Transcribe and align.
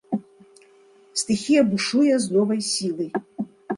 Стыхія 1.21 1.61
бушуе 1.73 2.13
з 2.25 2.39
новай 2.39 2.61
сілай. 2.71 3.11